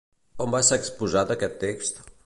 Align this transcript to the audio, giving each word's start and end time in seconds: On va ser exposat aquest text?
On 0.45 0.55
va 0.55 0.61
ser 0.69 0.79
exposat 0.83 1.37
aquest 1.37 1.61
text? 1.67 2.07